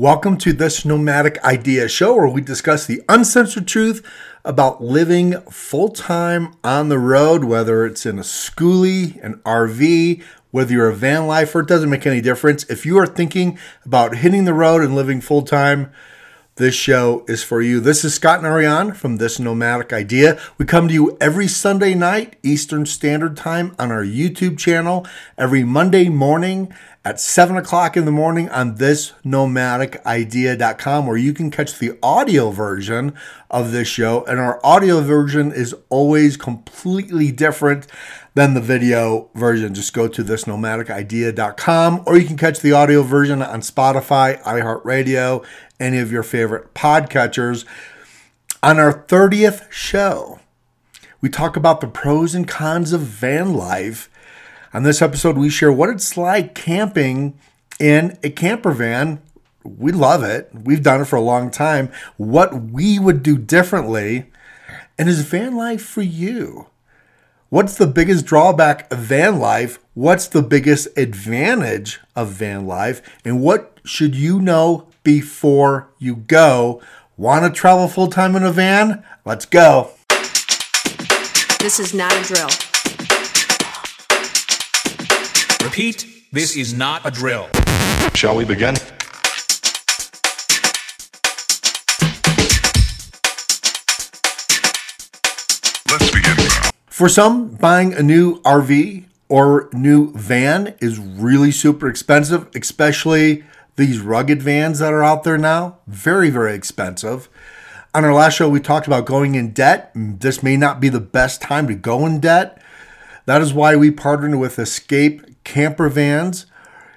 [0.00, 4.06] Welcome to this Nomadic Idea Show, where we discuss the uncensored truth
[4.44, 10.22] about living full time on the road, whether it's in a schoolie, an RV,
[10.52, 12.62] whether you're a van lifer, it doesn't make any difference.
[12.70, 15.90] If you are thinking about hitting the road and living full time,
[16.58, 17.78] this show is for you.
[17.78, 20.38] This is Scott and Ariane from This Nomadic Idea.
[20.58, 25.06] We come to you every Sunday night, Eastern Standard Time, on our YouTube channel,
[25.38, 26.74] every Monday morning
[27.04, 32.50] at 7 o'clock in the morning on this nomadicidea.com where you can catch the audio
[32.50, 33.14] version
[33.50, 37.86] of this show and our audio version is always completely different
[38.38, 43.42] than the video version just go to thisnomadicidea.com or you can catch the audio version
[43.42, 45.44] on spotify iheartradio
[45.80, 47.64] any of your favorite podcatchers
[48.62, 50.38] on our 30th show
[51.20, 54.08] we talk about the pros and cons of van life
[54.72, 57.38] on this episode, we share what it's like camping
[57.80, 59.22] in a camper van.
[59.64, 60.50] We love it.
[60.52, 61.90] We've done it for a long time.
[62.16, 64.30] What we would do differently.
[64.98, 66.66] And is van life for you?
[67.50, 69.78] What's the biggest drawback of van life?
[69.94, 73.00] What's the biggest advantage of van life?
[73.24, 76.82] And what should you know before you go?
[77.16, 79.02] Want to travel full time in a van?
[79.24, 79.92] Let's go.
[81.58, 82.50] This is not a drill.
[85.64, 87.48] Repeat, this is not a drill.
[88.12, 88.74] Shall we begin?
[96.98, 103.44] For some, buying a new RV or new van is really super expensive, especially
[103.76, 105.78] these rugged vans that are out there now.
[105.86, 107.28] Very, very expensive.
[107.94, 109.92] On our last show, we talked about going in debt.
[109.94, 112.60] This may not be the best time to go in debt.
[113.26, 116.46] That is why we partnered with Escape Camper Vans.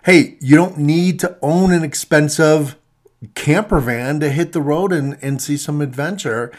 [0.05, 2.75] Hey, you don't need to own an expensive
[3.35, 6.51] camper van to hit the road and, and see some adventure.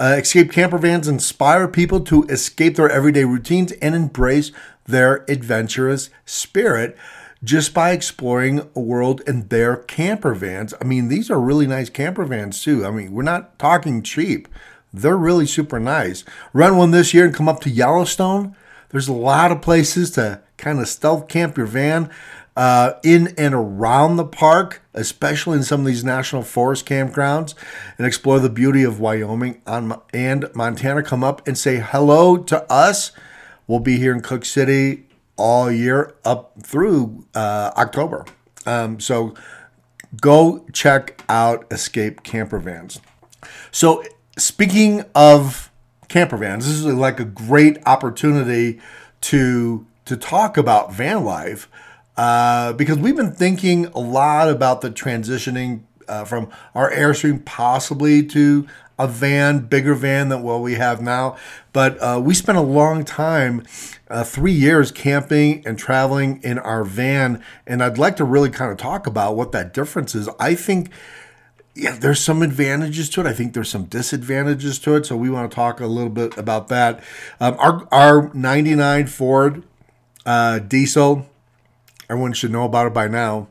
[0.00, 4.50] Uh, escape camper vans inspire people to escape their everyday routines and embrace
[4.86, 6.96] their adventurous spirit
[7.44, 10.74] just by exploring a world in their camper vans.
[10.80, 12.84] I mean, these are really nice camper vans too.
[12.84, 14.48] I mean, we're not talking cheap.
[14.92, 16.24] They're really super nice.
[16.52, 18.56] Run one this year and come up to Yellowstone.
[18.90, 22.10] There's a lot of places to kind of stealth camp your van
[22.56, 27.54] uh, in and around the park, especially in some of these national forest campgrounds,
[27.98, 31.02] and explore the beauty of Wyoming and Montana.
[31.02, 33.12] Come up and say hello to us.
[33.66, 35.06] We'll be here in Cooke City
[35.36, 38.24] all year up through uh, October.
[38.66, 39.34] Um, so
[40.20, 43.00] go check out Escape Camper Vans.
[43.70, 44.04] So,
[44.38, 45.70] speaking of
[46.08, 48.80] camper vans, this is like a great opportunity
[49.22, 51.68] to to talk about van life
[52.16, 58.24] uh, because we've been thinking a lot about the transitioning uh, from our Airstream possibly
[58.26, 58.66] to
[58.98, 61.36] a van, bigger van than what we have now.
[61.72, 63.64] But uh, we spent a long time,
[64.08, 67.42] uh, three years, camping and traveling in our van.
[67.66, 70.28] And I'd like to really kind of talk about what that difference is.
[70.38, 70.90] I think
[71.74, 73.26] yeah, there's some advantages to it.
[73.26, 75.06] I think there's some disadvantages to it.
[75.06, 77.02] So we want to talk a little bit about that.
[77.40, 79.64] Um, our our 99 Ford
[80.24, 81.26] uh, diesel,
[82.08, 83.48] everyone should know about it by now.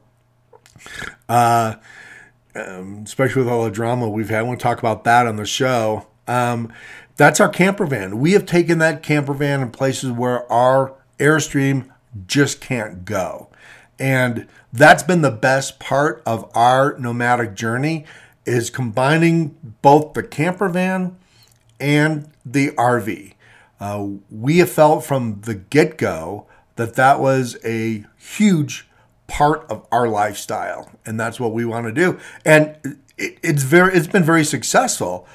[1.30, 1.76] Uh,
[2.56, 4.40] um, especially with all the drama we've had.
[4.40, 6.08] I want to talk about that on the show.
[6.28, 6.72] Um,
[7.16, 8.20] that's our camper van.
[8.20, 11.90] We have taken that camper van in places where our Airstream
[12.28, 13.50] just can't go.
[14.00, 18.06] And that's been the best part of our nomadic journey
[18.46, 21.18] is combining both the camper van
[21.80, 23.34] and the RV.
[23.80, 28.88] Uh, we have felt from the get go that that was a huge
[29.28, 32.20] part of our lifestyle, and that's what we want to do.
[32.46, 35.28] And it, it's very, it's been very successful,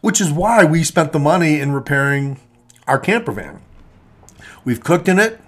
[0.00, 2.40] which is why we spent the money in repairing
[2.86, 3.62] our camper van.
[4.64, 5.40] We've cooked in it,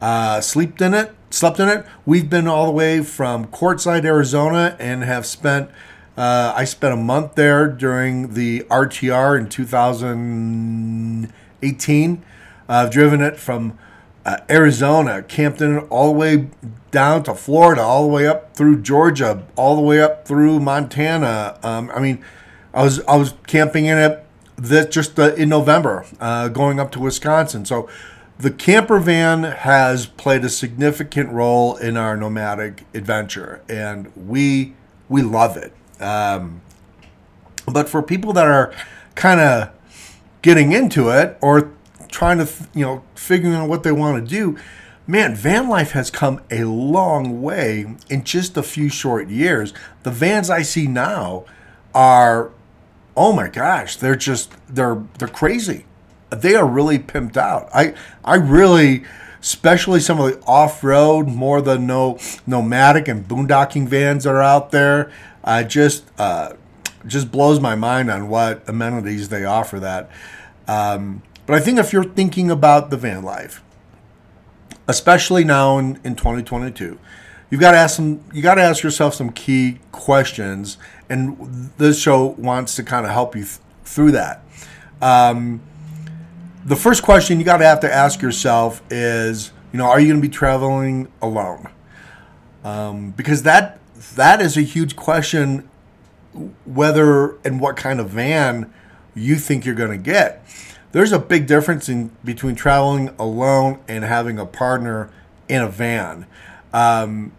[0.00, 1.86] uh, slept in it, slept in it.
[2.04, 5.70] We've been all the way from Quartzsite, Arizona, and have spent.
[6.16, 12.24] Uh, I spent a month there during the RTR in 2018.
[12.68, 13.78] I've driven it from
[14.24, 16.48] uh, Arizona, camped in all the way
[16.90, 21.58] down to Florida, all the way up through Georgia, all the way up through Montana.
[21.62, 22.24] Um, I mean,
[22.72, 24.24] I was I was camping in it
[24.56, 27.64] this just uh, in November, uh, going up to Wisconsin.
[27.64, 27.88] So
[28.38, 34.74] the camper van has played a significant role in our nomadic adventure, and we
[35.08, 35.72] we love it.
[36.00, 36.60] Um,
[37.66, 38.74] but for people that are
[39.14, 39.70] kind of
[40.42, 41.72] getting into it or
[42.12, 44.56] trying to you know figuring out what they want to do,
[45.06, 49.74] man, van life has come a long way in just a few short years.
[50.04, 51.44] The vans I see now
[51.94, 52.52] are,
[53.16, 55.86] oh my gosh, they're just they're they're crazy.
[56.30, 57.68] They are really pimped out.
[57.74, 57.94] I
[58.24, 59.04] I really,
[59.40, 64.42] especially some of the off road, more the no nomadic and boondocking vans that are
[64.42, 65.10] out there.
[65.44, 66.54] I just uh,
[67.06, 70.10] just blows my mind on what amenities they offer that.
[70.68, 73.62] Um, but I think if you're thinking about the van life,
[74.88, 76.98] especially now in, in 2022,
[77.50, 80.78] you've got to ask some you got to ask yourself some key questions
[81.08, 84.42] and this show wants to kind of help you th- through that.
[85.00, 85.60] Um,
[86.64, 90.06] the first question you got to have to ask yourself is, you know, are you
[90.06, 91.68] going to be traveling alone?
[92.64, 93.80] Um, because that
[94.14, 95.68] that is a huge question
[96.64, 98.72] whether and what kind of van
[99.14, 100.44] you think you're going to get.
[100.92, 105.10] There's a big difference in between traveling alone and having a partner
[105.48, 106.26] in a van.
[106.72, 107.32] Um,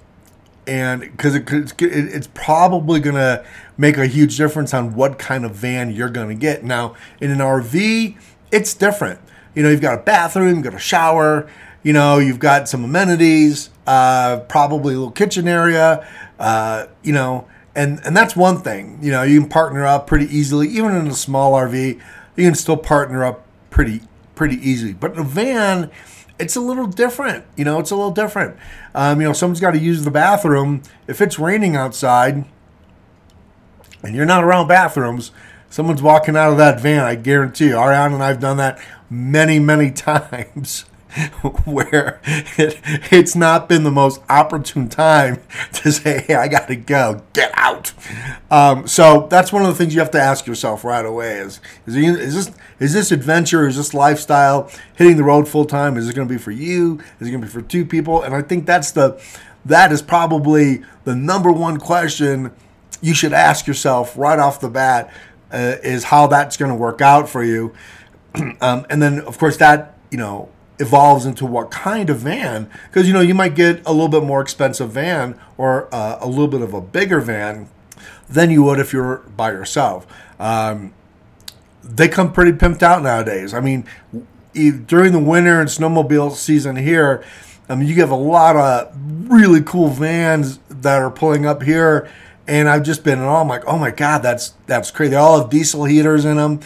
[0.65, 3.45] and because it, it, it's probably going to
[3.77, 6.63] make a huge difference on what kind of van you're going to get.
[6.63, 8.17] Now, in an RV,
[8.51, 9.19] it's different.
[9.55, 11.49] You know, you've got a bathroom, you've got a shower,
[11.83, 16.07] you know, you've got some amenities, uh, probably a little kitchen area,
[16.39, 18.99] uh, you know, and and that's one thing.
[19.01, 22.01] You know, you can partner up pretty easily, even in a small RV.
[22.35, 24.01] You can still partner up pretty
[24.35, 24.93] pretty easily.
[24.93, 25.91] But in a van,
[26.39, 27.45] it's a little different.
[27.55, 28.57] You know, it's a little different.
[28.95, 30.81] Um, you know, someone's got to use the bathroom.
[31.07, 32.45] If it's raining outside
[34.01, 35.31] and you're not around bathrooms,
[35.69, 37.03] someone's walking out of that van.
[37.03, 37.75] I guarantee you.
[37.75, 40.85] Ariana and I've done that many, many times.
[41.65, 42.79] where it,
[43.11, 45.41] it's not been the most opportune time
[45.73, 47.93] to say, hey, I got to go, get out.
[48.49, 51.59] Um, so that's one of the things you have to ask yourself right away is,
[51.85, 55.97] is, is this is this adventure, is this lifestyle hitting the road full time?
[55.97, 56.99] Is it going to be for you?
[57.19, 58.21] Is it going to be for two people?
[58.21, 59.21] And I think that's the
[59.65, 62.51] that is probably the number one question
[63.01, 65.13] you should ask yourself right off the bat
[65.51, 67.73] uh, is how that's going to work out for you.
[68.61, 70.49] um, and then, of course, that you know
[70.83, 74.23] evolves into what kind of van because you know you might get a little bit
[74.23, 77.69] more expensive van or uh, a little bit of a bigger van
[78.29, 80.05] than you would if you're by yourself
[80.39, 80.93] um,
[81.83, 83.85] they come pretty pimped out nowadays i mean
[84.85, 87.23] during the winter and snowmobile season here
[87.69, 88.93] I mean, you have a lot of
[89.29, 92.09] really cool vans that are pulling up here,
[92.45, 93.41] and I've just been in awe.
[93.41, 95.11] I'm like, oh my god, that's that's crazy.
[95.11, 96.59] They all have diesel heaters in them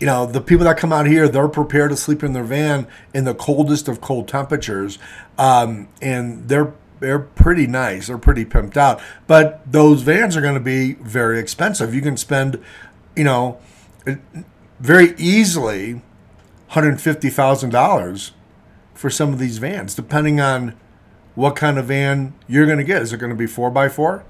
[0.00, 2.88] you know, the people that come out here, they're prepared to sleep in their van
[3.12, 4.98] in the coldest of cold temperatures,
[5.38, 8.08] um, and they're they're pretty nice.
[8.08, 9.00] They're pretty pimped out.
[9.26, 11.94] But those vans are going to be very expensive.
[11.94, 12.62] You can spend,
[13.14, 13.58] you know,
[14.80, 16.02] very easily, one
[16.68, 18.32] hundred fifty thousand dollars
[18.94, 20.74] for some of these vans, depending on
[21.34, 23.02] what kind of van you're going to get.
[23.02, 24.24] Is it going to be four x four?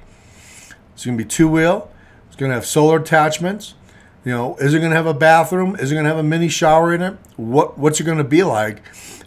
[0.95, 1.91] It's going to be two wheel.
[2.27, 3.75] It's going to have solar attachments.
[4.25, 5.77] You know, is it going to have a bathroom?
[5.77, 7.17] Is it going to have a mini shower in it?
[7.37, 8.83] What What's it going to be like?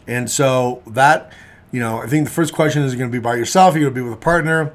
[0.05, 1.31] And so that,
[1.71, 3.73] you know, I think the first question is: you going to be by yourself?
[3.73, 4.73] You're going to be with a partner?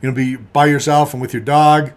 [0.00, 1.92] You're going to be by yourself and with your dog?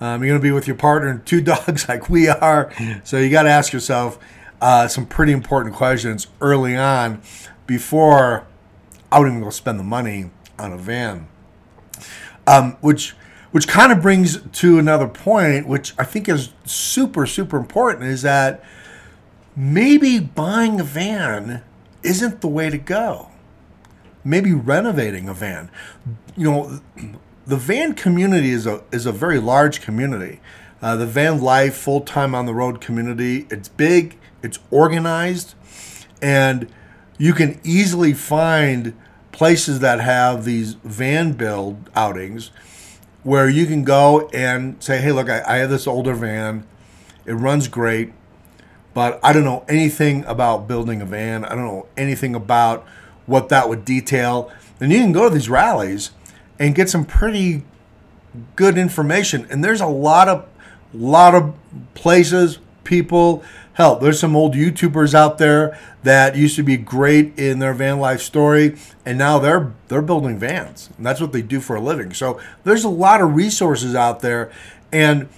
[0.00, 2.72] Um, you're going to be with your partner and two dogs like we are.
[3.04, 4.18] So you got to ask yourself
[4.60, 7.22] uh, some pretty important questions early on
[7.66, 8.46] before
[9.10, 11.28] I would even go spend the money on a van.
[12.46, 13.14] Um, which
[13.52, 18.22] which kind of brings to another point, which I think is super, super important, is
[18.22, 18.62] that
[19.56, 21.62] maybe buying a van
[22.02, 23.30] isn't the way to go.
[24.22, 25.70] Maybe renovating a van.
[26.36, 26.80] You know,
[27.46, 30.40] the van community is a is a very large community.
[30.82, 35.54] Uh, the van life, full time on the road community, it's big, it's organized,
[36.22, 36.70] and
[37.18, 38.96] you can easily find
[39.32, 42.50] places that have these van build outings
[43.22, 46.66] where you can go and say, hey, look, I, I have this older van.
[47.26, 48.12] It runs great,
[48.94, 51.44] but I don't know anything about building a van.
[51.44, 52.86] I don't know anything about
[53.26, 54.50] what that would detail.
[54.80, 56.12] And you can go to these rallies
[56.58, 57.64] and get some pretty
[58.56, 59.46] good information.
[59.50, 60.46] And there's a lot of
[60.92, 61.54] lot of
[61.94, 63.44] places, people
[63.80, 67.98] Hell, there's some old YouTubers out there that used to be great in their van
[67.98, 70.90] life story, and now they're they're building vans.
[70.98, 72.12] And that's what they do for a living.
[72.12, 74.52] So there's a lot of resources out there,
[74.92, 75.30] and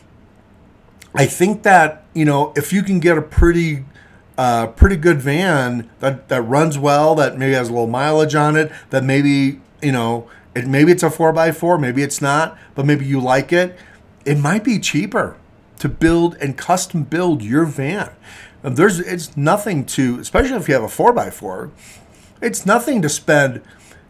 [1.14, 3.84] I think that you know if you can get a pretty
[4.37, 8.56] uh, pretty good van that that runs well, that maybe has a little mileage on
[8.56, 12.58] it, that maybe you know it maybe it's a four x four, maybe it's not,
[12.75, 13.78] but maybe you like it.
[14.25, 15.37] It might be cheaper
[15.82, 18.12] to build and custom build your van.
[18.62, 21.72] there's it's nothing to, especially if you have a four x four.
[22.40, 23.62] It's nothing to spend.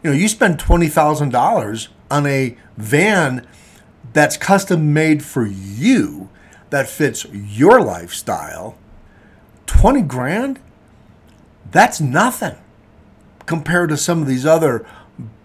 [0.03, 3.47] You know, you spend twenty thousand dollars on a van
[4.13, 6.29] that's custom made for you,
[6.69, 8.77] that fits your lifestyle.
[9.65, 10.59] Twenty grand.
[11.71, 12.55] That's nothing
[13.47, 14.85] compared to some of these other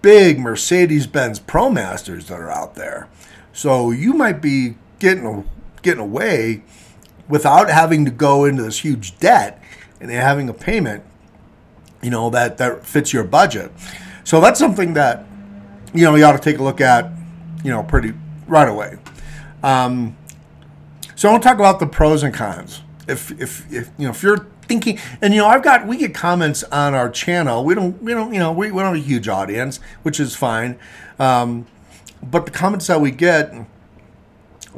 [0.03, 3.09] big Mercedes Benz ProMasters that are out there.
[3.55, 5.49] So you might be getting
[5.83, 6.63] getting away
[7.29, 9.63] without having to go into this huge debt
[10.01, 11.05] and having a payment,
[12.03, 13.71] you know, that that fits your budget.
[14.25, 15.25] So that's something that
[15.95, 17.11] you know you ought to take a look at,
[17.65, 18.13] you know, pretty
[18.47, 18.99] right away.
[19.63, 20.17] Um,
[21.15, 22.83] so I want to talk about the pros and cons.
[23.07, 26.15] If if if you know if you're thinking and you know I've got we get
[26.15, 27.65] comments on our channel.
[27.65, 30.37] We don't we don't you know we, we don't have a huge audience, which is
[30.37, 30.79] fine.
[31.19, 31.67] Um,
[32.23, 33.53] but the comments that we get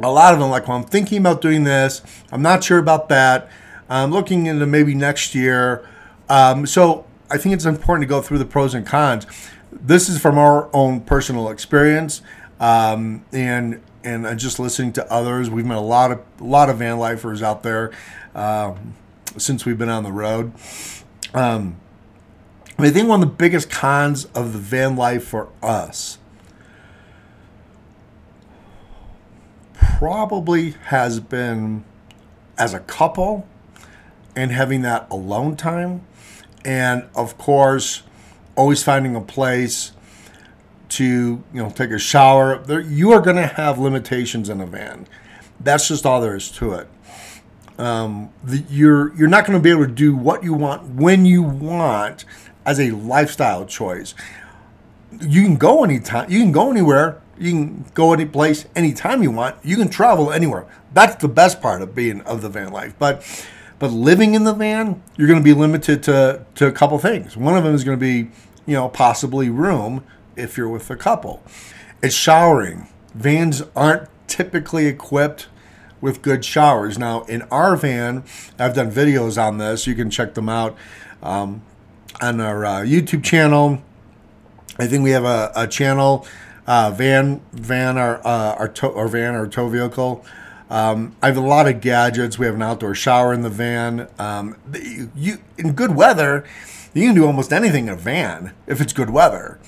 [0.02, 2.02] a lot of them like well i'm thinking about doing this.
[2.32, 3.48] I'm not sure about that.
[3.88, 5.86] I'm looking into maybe next year.
[6.28, 9.26] Um, so i think it's important to go through the pros and cons.
[9.72, 12.22] This is from our own personal experience
[12.58, 15.50] um, and and just listening to others.
[15.50, 17.92] We've met a lot of a lot of van lifers out there
[18.34, 18.94] um,
[19.36, 20.52] since we've been on the road.
[21.34, 21.76] Um,
[22.78, 26.18] i think one of the biggest cons of the van life for us
[30.00, 31.84] probably has been
[32.56, 33.46] as a couple
[34.34, 36.00] and having that alone time.
[36.64, 38.02] And of course,
[38.56, 39.92] always finding a place
[40.88, 42.56] to you know take a shower.
[42.56, 45.06] There, you are going to have limitations in a van.
[45.60, 46.88] That's just all there is to it.
[47.76, 51.26] Um, the, you're you're not going to be able to do what you want when
[51.26, 52.24] you want
[52.64, 54.14] as a lifestyle choice.
[55.20, 56.30] You can go anytime.
[56.30, 59.56] You can go anywhere you can go any place anytime you want.
[59.64, 60.66] You can travel anywhere.
[60.92, 62.94] That's the best part of being of the van life.
[62.98, 63.24] But
[63.78, 67.36] but living in the van, you're going to be limited to to a couple things.
[67.36, 68.30] One of them is going to be,
[68.66, 70.04] you know, possibly room
[70.36, 71.42] if you're with a couple.
[72.02, 72.88] It's showering.
[73.14, 75.48] Vans aren't typically equipped
[76.00, 76.98] with good showers.
[76.98, 78.24] Now, in our van,
[78.58, 79.86] I've done videos on this.
[79.86, 80.76] You can check them out
[81.22, 81.62] um,
[82.20, 83.82] on our uh, YouTube channel.
[84.78, 86.26] I think we have a, a channel
[86.66, 90.24] uh, van, van, our uh, our, tow, our van, our tow vehicle.
[90.68, 92.38] Um, I have a lot of gadgets.
[92.38, 94.08] We have an outdoor shower in the van.
[94.18, 96.44] Um, you, you in good weather,
[96.94, 99.58] you can do almost anything in a van if it's good weather,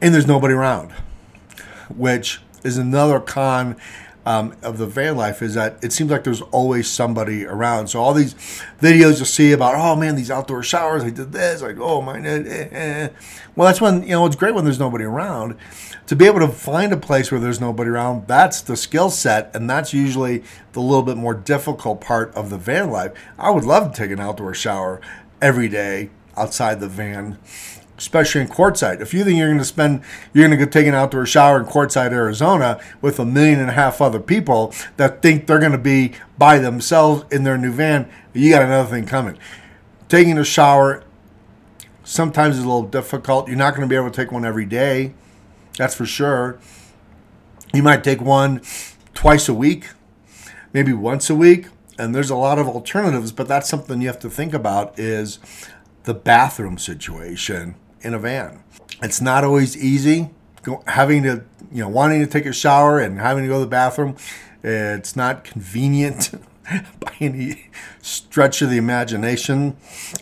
[0.00, 0.92] and there's nobody around,
[1.94, 3.76] which is another con
[4.26, 7.86] um, of the van life is that it seems like there's always somebody around.
[7.86, 8.34] So all these
[8.80, 12.18] videos you see about, oh man, these outdoor showers, I did this, like oh my,
[12.18, 13.08] eh, eh, eh.
[13.54, 15.56] well that's when you know it's great when there's nobody around.
[16.08, 19.54] To be able to find a place where there's nobody around, that's the skill set,
[19.54, 20.42] and that's usually
[20.72, 23.12] the little bit more difficult part of the van life.
[23.38, 25.00] I would love to take an outdoor shower
[25.40, 27.38] every day outside the van
[27.98, 29.00] especially in Quartzsite.
[29.00, 31.66] If you think you're going to spend, you're going to take an outdoor shower in
[31.66, 35.78] Quartzsite, Arizona, with a million and a half other people that think they're going to
[35.78, 39.38] be by themselves in their new van, you got another thing coming.
[40.08, 41.02] Taking a shower
[42.04, 43.48] sometimes is a little difficult.
[43.48, 45.14] You're not going to be able to take one every day,
[45.76, 46.58] that's for sure.
[47.74, 48.62] You might take one
[49.14, 49.90] twice a week,
[50.72, 51.68] maybe once a week.
[51.98, 55.38] And there's a lot of alternatives, but that's something you have to think about is
[56.04, 57.74] the bathroom situation
[58.06, 58.62] in a van.
[59.02, 60.30] It's not always easy
[60.86, 63.70] having to, you know, wanting to take a shower and having to go to the
[63.70, 64.16] bathroom.
[64.62, 66.32] It's not convenient
[67.00, 67.70] by any
[68.02, 69.76] stretch of the imagination.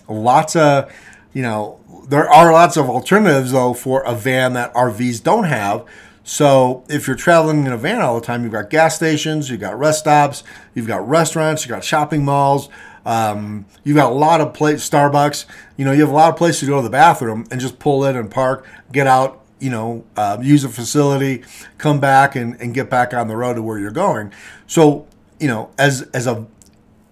[0.09, 0.93] Lots of,
[1.33, 5.85] you know, there are lots of alternatives though for a van that RVs don't have.
[6.27, 9.61] So if you're traveling in a van all the time, you've got gas stations, you've
[9.61, 10.43] got rest stops,
[10.75, 12.71] you've got restaurants, you've got shopping malls,
[13.05, 15.47] um, you've got a lot of place, Starbucks.
[15.77, 17.79] You know, you have a lot of places to go to the bathroom and just
[17.79, 19.41] pull in and park, get out.
[19.61, 21.43] You know, uh, use a facility,
[21.79, 24.31] come back and, and get back on the road to where you're going.
[24.67, 25.07] So,
[25.41, 26.47] you know, as as a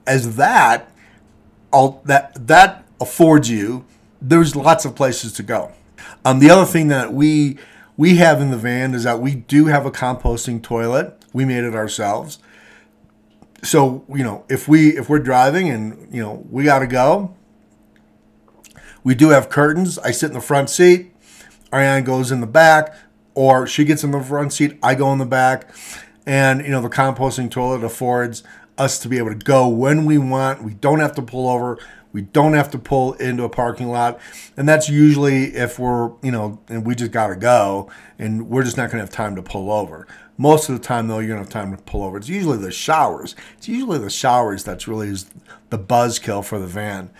[0.07, 0.93] as that,
[1.73, 3.87] all that that affords you,
[4.21, 5.73] there's lots of places to go.
[6.27, 7.59] Um, the other thing that we
[7.97, 11.25] we have in the van is that we do have a composting toilet.
[11.33, 12.39] We made it ourselves
[13.62, 17.35] so you know if we if we're driving and you know we got to go
[19.04, 19.99] we do have curtains.
[19.99, 21.12] I sit in the front seat.
[21.73, 22.95] Ariane goes in the back
[23.35, 25.75] or she gets in the front seat i go in the back.
[26.26, 28.45] And you know the composting toilet affords
[28.78, 30.62] us to be able to go when we want.
[30.62, 31.78] We don't have to pull over.
[32.12, 34.21] We don't have to pull into a parking lot.
[34.57, 38.62] And that's usually if we're you know and we just got to go and we're
[38.62, 40.07] just not going to have time to pull over
[40.43, 42.17] most of the time, though, you're to have time to pull over.
[42.19, 43.37] It's usually the showers.
[43.57, 45.13] It's usually the showers that's really
[45.71, 47.11] the buzzkill for the van.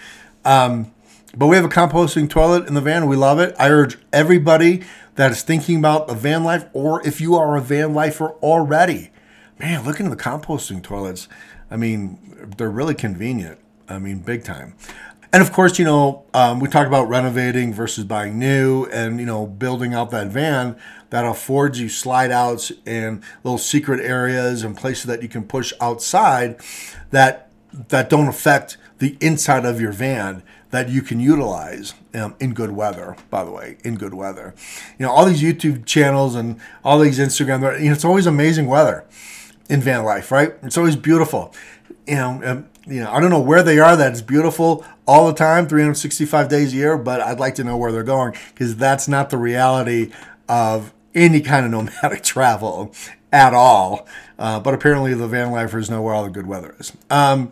[0.45, 0.93] Um,
[1.35, 3.07] But we have a composting toilet in the van.
[3.07, 3.55] We love it.
[3.59, 4.83] I urge everybody
[5.15, 9.11] that is thinking about a van life, or if you are a van lifer already,
[9.59, 11.29] man, look into the composting toilets.
[11.71, 12.19] I mean,
[12.59, 13.59] they're really convenient.
[13.89, 14.75] I mean, big time.
[15.33, 19.25] And of course, you know, um, we talk about renovating versus buying new and, you
[19.25, 20.77] know, building out that van
[21.09, 25.73] that affords you slide outs and little secret areas and places that you can push
[25.81, 26.61] outside
[27.11, 27.51] that
[27.89, 32.73] that don't affect the inside of your van that you can utilize um, in good
[32.73, 34.55] weather by the way in good weather.
[34.99, 38.67] You know all these youtube channels and all these instagram you know it's always amazing
[38.67, 39.07] weather
[39.71, 40.55] in van life right?
[40.63, 41.55] It's always beautiful.
[42.07, 45.27] You know um, you know i don't know where they are that it's beautiful all
[45.27, 48.77] the time 365 days a year but i'd like to know where they're going because
[48.77, 50.11] that's not the reality
[50.49, 52.93] of any kind of nomadic travel
[53.33, 54.07] at all.
[54.39, 56.93] Uh, but apparently, the van lifers know where all the good weather is.
[57.11, 57.51] Um,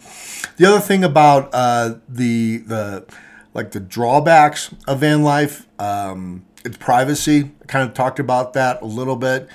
[0.56, 3.06] the other thing about uh, the the
[3.54, 7.50] like the drawbacks of van life, um, it's privacy.
[7.62, 9.48] I kind of talked about that a little bit.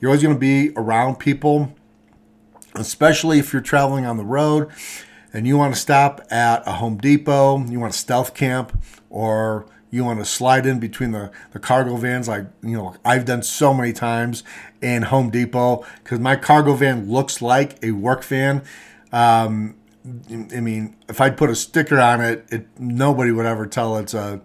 [0.00, 1.74] You're always going to be around people,
[2.74, 4.70] especially if you're traveling on the road
[5.34, 9.66] and you want to stop at a Home Depot, you want to stealth camp, or
[9.94, 13.44] you want to slide in between the, the cargo vans like you know i've done
[13.44, 14.42] so many times
[14.82, 18.60] in home depot because my cargo van looks like a work van.
[19.12, 19.76] Um,
[20.52, 24.14] i mean if i'd put a sticker on it, it nobody would ever tell it's
[24.14, 24.40] a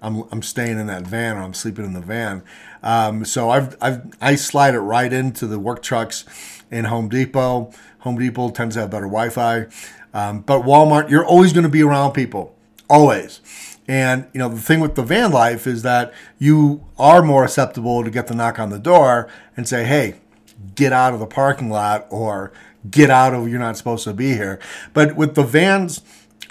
[0.00, 2.42] I'm, I'm staying in that van or i'm sleeping in the van.
[2.82, 6.24] Um, so I've, I've i slide it right into the work trucks
[6.70, 7.72] in home depot
[8.04, 9.66] home depot tends to have better wi-fi
[10.14, 12.54] um, but walmart you're always going to be around people
[12.88, 13.40] always
[13.86, 18.02] and you know the thing with the van life is that you are more susceptible
[18.02, 20.14] to get the knock on the door and say, "Hey,
[20.74, 22.52] get out of the parking lot," or
[22.90, 24.58] "Get out of you're not supposed to be here."
[24.94, 26.00] But with the vans,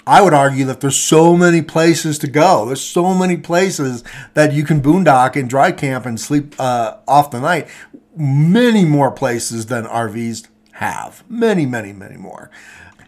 [0.06, 2.66] I would argue that there's so many places to go.
[2.66, 7.32] There's so many places that you can boondock and dry camp and sleep uh, off
[7.32, 7.66] the night.
[8.16, 11.24] Many more places than RVs have.
[11.28, 12.50] Many, many, many more.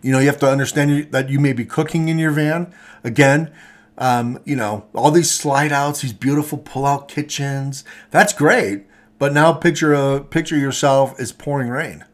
[0.02, 2.72] You know, you have to understand that you may be cooking in your van.
[3.02, 3.52] Again,
[3.98, 7.84] um, you know, all these slide outs, these beautiful pull out kitchens.
[8.10, 8.86] That's great.
[9.18, 12.04] But now picture a picture yourself as pouring rain.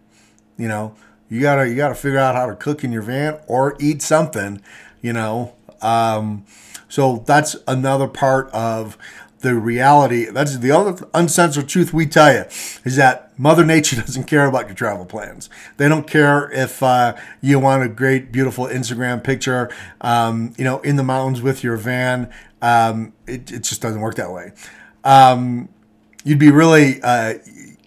[0.56, 0.94] You know,
[1.28, 4.62] you gotta you gotta figure out how to cook in your van or eat something.
[5.00, 6.46] You know, um,
[6.88, 8.96] so that's another part of
[9.42, 10.26] the reality.
[10.26, 12.44] That's the other uncensored truth we tell you
[12.84, 15.50] is that Mother Nature doesn't care about your travel plans.
[15.76, 20.80] They don't care if uh, you want a great, beautiful Instagram picture, um, you know,
[20.80, 22.32] in the mountains with your van.
[22.62, 24.52] Um, it, it, just doesn't work that way.
[25.02, 25.68] Um,
[26.24, 27.34] you'd be really, uh,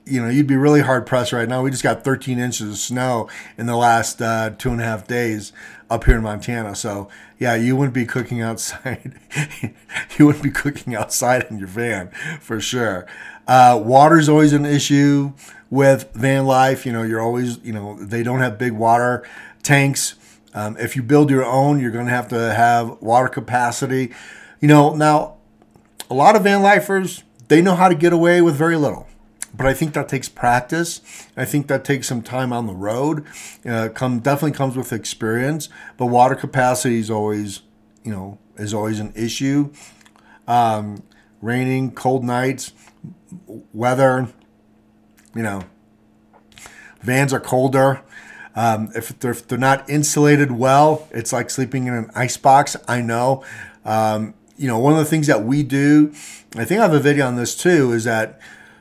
[0.06, 1.64] you know, you'd be really hard pressed right now.
[1.64, 5.08] We just got 13 inches of snow in the last uh, two and a half
[5.08, 5.52] days
[5.90, 6.76] up here in Montana.
[6.76, 9.20] So yeah, you wouldn't be cooking outside.
[10.18, 13.08] you wouldn't be cooking outside in your van for sure.
[13.48, 15.34] Uh, water's always an issue
[15.70, 16.86] with van life.
[16.86, 19.28] You know, you're always, you know, they don't have big water
[19.64, 20.16] tanks.
[20.54, 24.14] Um, if you build your own, you're going to have to have water capacity.
[24.62, 25.38] You know, now
[26.10, 29.08] a lot of van lifers, they know how to get away with very little
[29.56, 31.02] but I think that takes practice.
[31.38, 33.26] I think that takes some time on the road.
[33.66, 37.62] Uh, come definitely comes with experience, but water capacity is always,
[38.04, 39.72] you know, is always an issue.
[40.48, 41.04] Um,
[41.42, 42.74] raining, cold nights,
[43.74, 44.28] weather,
[45.36, 45.62] you know,
[47.02, 48.02] vans are colder.
[48.56, 52.78] Um, if, they're, if they're not insulated well, it's like sleeping in an ice box.
[52.88, 53.44] I know.
[53.84, 56.14] Um, you know, one of the things that we do,
[56.56, 58.40] I think I have a video on this too, is that,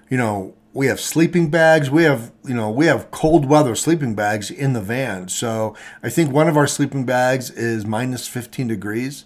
[0.08, 1.88] you know, we have sleeping bags.
[1.88, 5.28] We have, you know, we have cold weather sleeping bags in the van.
[5.28, 9.24] So I think one of our sleeping bags is minus 15 degrees.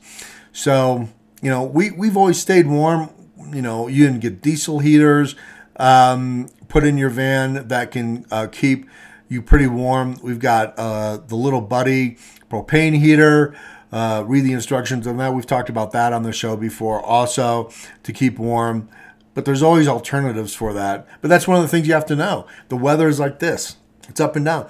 [0.53, 1.09] So,
[1.41, 3.11] you know, we, we've always stayed warm.
[3.51, 5.37] You know, you can get diesel heaters
[5.77, 8.87] um, put in your van that can uh, keep
[9.29, 10.19] you pretty warm.
[10.23, 12.19] We've got uh, the little buddy
[12.51, 13.57] propane heater.
[13.91, 15.33] Uh, read the instructions on that.
[15.33, 17.71] We've talked about that on the show before, also
[18.03, 18.91] to keep warm
[19.39, 21.07] but there's always alternatives for that.
[21.21, 22.49] But that's one of the things you have to know.
[22.71, 23.77] The weather is like this.
[24.09, 24.69] It's up and down.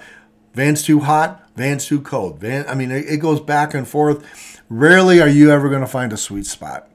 [0.53, 2.39] Van's too hot, van's too cold.
[2.39, 4.61] Van I mean it, goes back and forth.
[4.69, 6.87] Rarely are you ever going to find a sweet spot.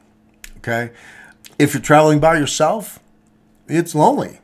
[0.59, 0.93] Okay?
[1.59, 3.01] If you're traveling by yourself,
[3.67, 4.39] it's lonely.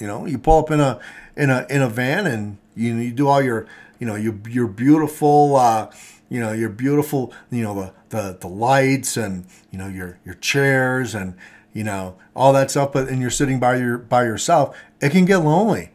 [0.00, 0.98] You know, you pull up in a
[1.36, 3.68] in a in a van and you you do all your
[4.00, 5.92] you know your your beautiful uh,
[6.28, 10.34] you know your beautiful you know the, the the lights and you know your your
[10.34, 11.36] chairs and
[11.78, 15.24] you know, all that stuff, but and you're sitting by your by yourself, it can
[15.24, 15.90] get lonely,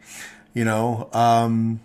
[0.54, 1.10] you know.
[1.12, 1.82] Um,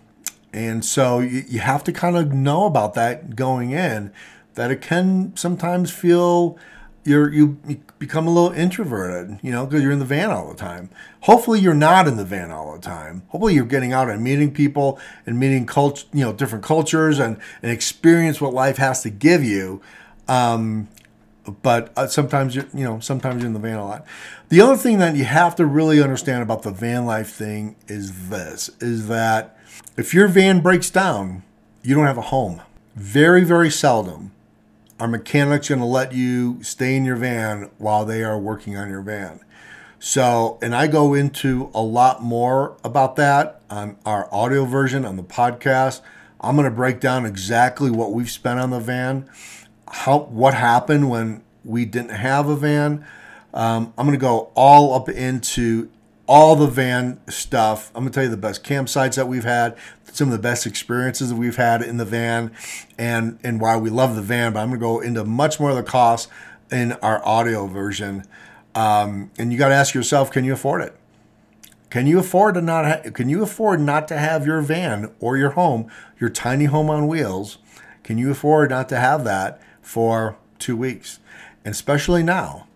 [0.53, 4.13] and so you, you have to kind of know about that going in
[4.55, 6.57] that it can sometimes feel
[7.03, 7.59] you're you
[7.97, 10.89] become a little introverted, you know, because you're in the van all the time.
[11.23, 13.23] Hopefully, you're not in the van all the time.
[13.27, 17.37] Hopefully, you're getting out and meeting people and meeting cult, you know, different cultures and
[17.61, 19.81] and experience what life has to give you.
[20.29, 20.87] Um,
[21.61, 24.05] but uh, sometimes you you know sometimes you're in the van a lot.
[24.49, 28.29] The other thing that you have to really understand about the van life thing is
[28.29, 29.57] this: is that
[29.97, 31.43] if your van breaks down,
[31.83, 32.61] you don't have a home.
[32.95, 34.31] Very very seldom
[34.99, 38.89] are mechanics going to let you stay in your van while they are working on
[38.89, 39.39] your van.
[39.99, 45.17] So, and I go into a lot more about that on our audio version on
[45.17, 46.01] the podcast.
[46.41, 49.29] I'm going to break down exactly what we've spent on the van,
[49.91, 53.05] how what happened when we didn't have a van.
[53.53, 55.89] Um, I'm going to go all up into
[56.27, 57.91] all the van stuff.
[57.95, 59.75] I'm going to tell you the best campsites that we've had,
[60.05, 62.51] some of the best experiences that we've had in the van,
[62.97, 64.53] and and why we love the van.
[64.53, 66.31] But I'm going to go into much more of the costs
[66.71, 68.25] in our audio version.
[68.75, 70.95] Um, and you got to ask yourself, can you afford it?
[71.89, 72.85] Can you afford to not?
[72.85, 76.89] Ha- can you afford not to have your van or your home, your tiny home
[76.91, 77.57] on wheels?
[78.03, 81.19] Can you afford not to have that for two weeks?
[81.65, 82.67] And especially now,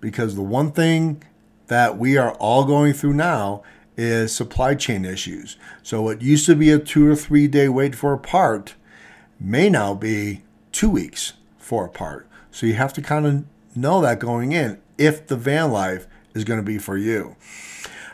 [0.00, 1.22] because the one thing
[1.66, 3.62] that we are all going through now
[3.98, 5.58] is supply chain issues.
[5.82, 8.76] So what used to be a two or three day wait for a part
[9.38, 12.26] may now be two weeks for a part.
[12.50, 13.44] So you have to kind of
[13.76, 17.36] know that going in if the van life is going to be for you.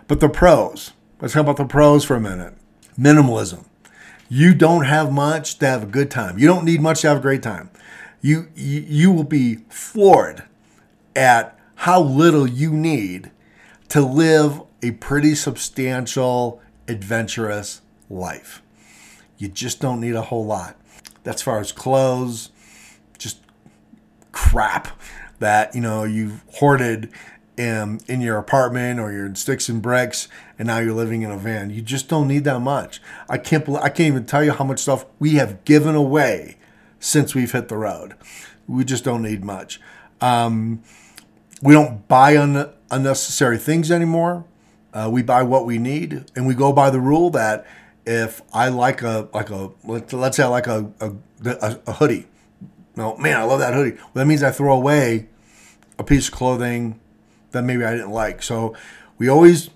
[0.08, 2.54] But the pros, let's talk about the pros for a minute.
[2.98, 3.64] Minimalism.
[4.28, 6.38] You don't have much to have a good time.
[6.38, 7.70] You don't need much to have a great time.
[8.20, 10.44] You you, will be floored
[11.16, 13.30] at how little you need
[13.88, 17.80] to live a pretty substantial, adventurous
[18.10, 18.62] life.
[19.38, 20.76] You just don't need a whole lot.
[21.22, 22.50] That's far as clothes,
[23.18, 23.40] just
[24.32, 24.88] crap
[25.38, 27.10] that you know you've hoarded
[27.56, 30.28] in, in your apartment or you're in sticks and bricks
[30.58, 31.70] and now you're living in a van.
[31.70, 33.00] You just don't need that much.
[33.28, 36.56] I can't I can't even tell you how much stuff we have given away
[37.00, 38.14] since we've hit the road.
[38.68, 39.80] We just don't need much.
[40.20, 40.82] Um,
[41.62, 44.44] we don't buy un- unnecessary things anymore.
[44.92, 47.66] Uh, we buy what we need, and we go by the rule that
[48.06, 51.12] if I like a like a let's say I like a a,
[51.44, 52.26] a, a hoodie,
[52.96, 53.92] no man, I love that hoodie.
[53.96, 55.28] Well, that means I throw away
[55.98, 56.98] a piece of clothing
[57.52, 58.42] that maybe I didn't like.
[58.42, 58.74] So
[59.18, 59.70] we always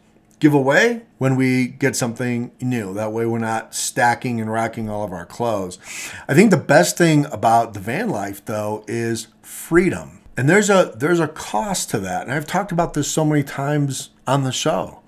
[0.45, 2.93] give away when we get something new.
[2.93, 5.79] That way we're not stacking and racking all of our clothes.
[6.29, 10.21] I think the best thing about the van life though is freedom.
[10.37, 12.25] And there's a there's a cost to that.
[12.25, 15.01] And I've talked about this so many times on the show.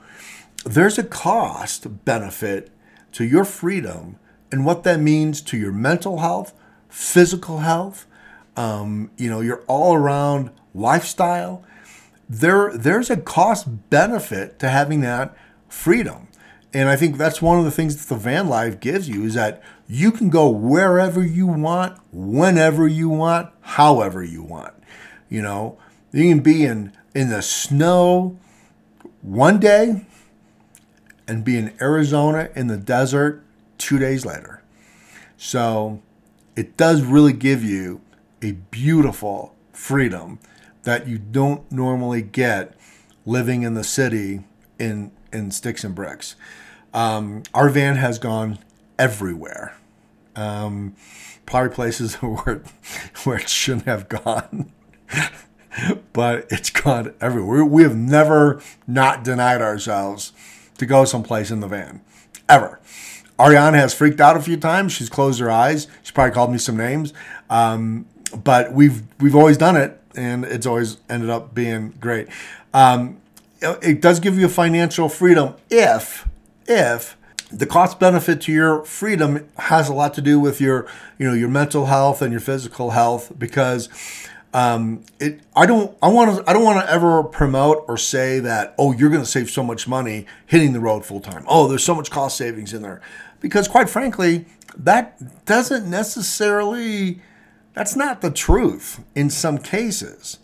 [0.65, 2.71] There's a cost benefit
[3.13, 4.19] to your freedom
[4.51, 6.55] and what that means to your mental health,
[6.89, 8.07] physical health,
[8.57, 11.63] um, you know, your all around lifestyle.
[12.29, 15.37] There, there's a cost benefit to having that
[15.69, 16.29] freedom.
[16.75, 19.35] And I think that's one of the things that the van life gives you is
[19.35, 24.75] that you can go wherever you want, whenever you want, however you want.
[25.29, 25.79] You know,
[26.13, 28.39] you can be in in the snow
[29.23, 30.05] one day
[31.27, 33.43] and be in Arizona in the desert
[33.79, 34.63] two days later.
[35.37, 36.03] So
[36.57, 38.01] it does really give you
[38.43, 40.39] a beautiful freedom
[40.87, 42.75] that you don't normally get
[43.27, 44.45] living in the city
[44.79, 46.37] in in sticks and bricks.
[46.95, 48.61] Um, our van has gone
[48.97, 49.77] everywhere.
[50.37, 50.95] Um,
[51.45, 52.63] probably places where
[53.25, 54.71] where it shouldn't have gone.
[56.13, 57.65] but it's gone everywhere.
[57.65, 60.33] We have never not denied ourselves
[60.79, 62.01] to go someplace in the van,
[62.49, 62.81] ever.
[63.41, 64.93] Ariana has freaked out a few times.
[64.93, 65.89] She's closed her eyes.
[66.03, 67.13] She's probably called me some names,
[67.51, 68.07] um,
[68.45, 72.29] but we've we've always done it, and it's always ended up being great.
[72.75, 73.19] Um,
[73.61, 76.29] it does give you financial freedom if
[76.67, 77.17] if
[77.51, 80.87] the cost benefit to your freedom has a lot to do with your
[81.19, 83.89] you know your mental health and your physical health because
[84.53, 88.41] um, it I don't I want to I don't want to ever promote or say
[88.41, 91.45] that oh you're going to save so much money hitting the road full time.
[91.47, 93.01] Oh, there's so much cost savings in there.
[93.41, 97.21] Because quite frankly, that doesn't necessarily
[97.77, 100.39] that's not the truth in some cases.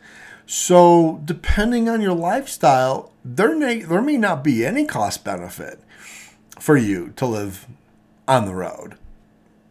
[0.45, 5.81] So, depending on your lifestyle, there may there may not be any cost benefit
[6.61, 7.67] for you to live
[8.29, 8.97] on the road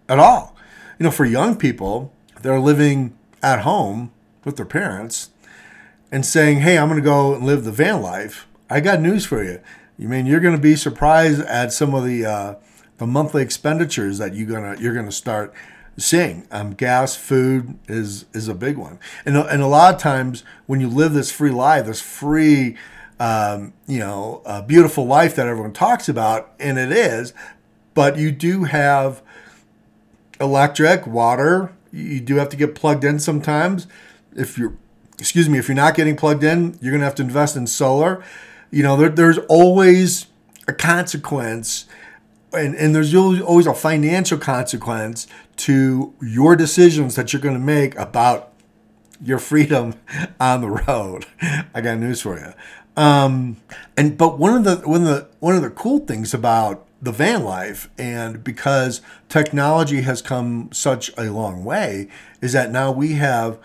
[0.10, 0.56] at all.
[0.98, 4.12] You know, for young people, they're living at home
[4.44, 5.30] with their parents
[6.12, 9.24] and saying, "Hey, I'm going to go and live the van life." I got news
[9.24, 9.60] for you.
[10.00, 12.56] You mean you're going to be surprised at some of the uh,
[12.98, 15.54] the monthly expenditures that you're gonna you're gonna start
[15.98, 16.48] seeing.
[16.52, 20.80] Um, gas, food is is a big one, and and a lot of times when
[20.80, 22.78] you live this free life, this free,
[23.20, 27.34] um, you know, beautiful life that everyone talks about, and it is,
[27.94, 29.22] but you do have
[30.40, 31.72] electric, water.
[31.92, 33.86] You do have to get plugged in sometimes.
[34.34, 34.74] If you're,
[35.20, 38.24] excuse me, if you're not getting plugged in, you're gonna have to invest in solar.
[38.72, 40.28] You know, there, there's always
[40.68, 41.86] a consequence
[42.54, 45.28] and, and there's always a financial consequence
[45.62, 48.52] to your decisions that you're going to make about
[49.24, 49.94] your freedom
[50.40, 51.26] on the road.
[51.74, 52.54] I got news for you.
[53.02, 53.58] Um,
[53.96, 57.12] and but one of the one of the one of the cool things about the
[57.12, 62.08] van life and because technology has come such a long way
[62.42, 63.58] is that now we have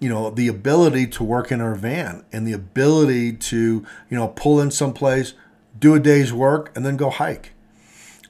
[0.00, 4.28] you know the ability to work in our van and the ability to you know
[4.28, 5.34] pull in someplace
[5.78, 7.52] do a day's work and then go hike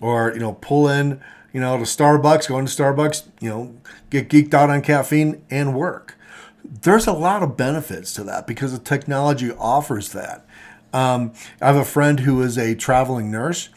[0.00, 3.74] or you know pull in you know to starbucks going to starbucks you know
[4.10, 6.16] get geeked out on caffeine and work.
[6.64, 10.46] There's a lot of benefits to that because the technology offers that.
[10.92, 13.68] Um, i have a friend who is a traveling nurse.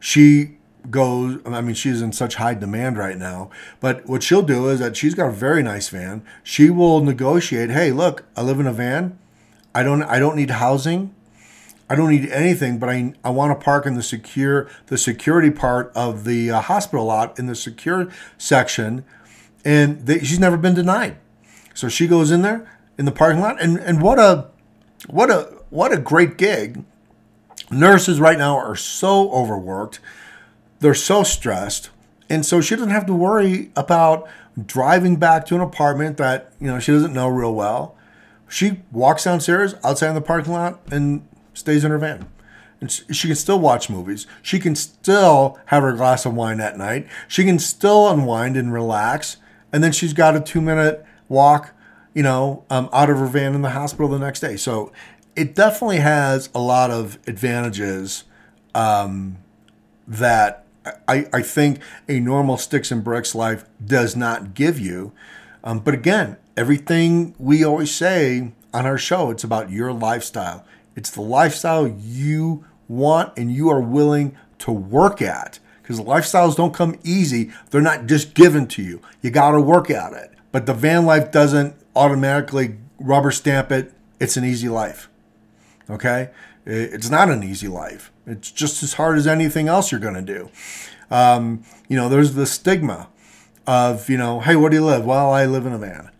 [0.00, 0.56] She
[0.90, 4.80] goes i mean she's in such high demand right now but what she'll do is
[4.80, 6.24] that she's got a very nice van.
[6.42, 9.18] She will negotiate hey look i live in a van.
[9.74, 11.14] I don't i don't need housing
[11.92, 15.50] I don't need anything, but I, I want to park in the secure the security
[15.50, 19.04] part of the uh, hospital lot in the secure section,
[19.62, 21.18] and they, she's never been denied.
[21.74, 24.48] So she goes in there in the parking lot, and and what a
[25.06, 26.82] what a what a great gig.
[27.70, 30.00] Nurses right now are so overworked,
[30.80, 31.90] they're so stressed,
[32.30, 34.26] and so she doesn't have to worry about
[34.64, 37.98] driving back to an apartment that you know she doesn't know real well.
[38.48, 42.28] She walks downstairs outside in the parking lot and stays in her van.
[42.80, 44.26] And she can still watch movies.
[44.42, 47.06] She can still have her glass of wine at night.
[47.28, 49.36] She can still unwind and relax.
[49.72, 51.74] And then she's got a two minute walk,
[52.12, 54.56] you know, um, out of her van in the hospital the next day.
[54.56, 54.92] So
[55.36, 58.24] it definitely has a lot of advantages
[58.74, 59.38] um,
[60.08, 60.66] that
[61.06, 65.12] I, I think a normal sticks and bricks life does not give you.
[65.64, 70.64] Um, but again, everything we always say on our show, it's about your lifestyle.
[70.96, 75.58] It's the lifestyle you want and you are willing to work at.
[75.82, 79.00] Because lifestyles don't come easy, they're not just given to you.
[79.20, 80.30] You got to work at it.
[80.52, 85.08] But the van life doesn't automatically rubber stamp it, it's an easy life.
[85.90, 86.30] Okay?
[86.64, 88.12] It's not an easy life.
[88.26, 90.50] It's just as hard as anything else you're going to do.
[91.10, 93.08] Um, you know, there's the stigma
[93.66, 95.04] of, you know, hey, where do you live?
[95.04, 96.11] Well, I live in a van.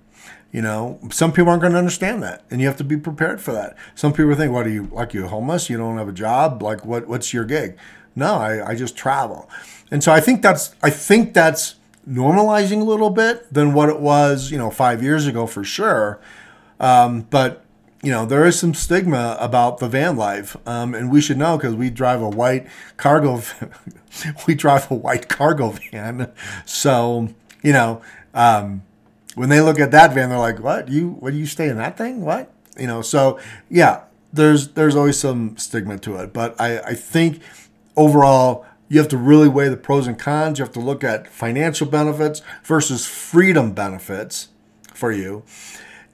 [0.53, 3.41] You know, some people aren't going to understand that, and you have to be prepared
[3.41, 3.75] for that.
[3.95, 5.15] Some people think, "What are you like?
[5.15, 5.71] You homeless?
[5.71, 6.63] You don't have a job?
[6.63, 7.09] Like, what?
[7.09, 7.79] What's your gig?"
[8.15, 9.49] No, I, I just travel,
[9.91, 11.77] and so I think that's I think that's
[12.09, 16.21] normalizing a little bit than what it was, you know, five years ago for sure.
[16.81, 17.65] Um, but
[18.03, 21.57] you know, there is some stigma about the van life, um, and we should know
[21.57, 22.67] because we drive a white
[22.99, 23.41] cargo.
[24.47, 26.31] we drive a white cargo van,
[26.67, 27.29] so
[27.63, 28.03] you know.
[28.35, 28.83] Um,
[29.35, 30.89] when they look at that van, they're like, "What?
[30.89, 31.11] You?
[31.11, 32.23] What do you stay in that thing?
[32.23, 33.03] What?" You know.
[33.03, 33.39] So
[33.71, 37.41] yeah, there's there's always some stigma to it, but I I think
[37.97, 40.59] overall you have to really weigh the pros and cons.
[40.59, 44.49] You have to look at financial benefits versus freedom benefits
[44.93, 45.45] for you,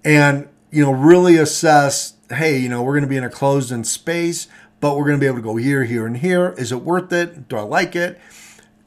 [0.04, 2.14] and you know really assess.
[2.30, 4.48] Hey, you know we're going to be in a closed-in space,
[4.80, 6.54] but we're going to be able to go here, here, and here.
[6.56, 7.48] Is it worth it?
[7.48, 8.20] Do I like it?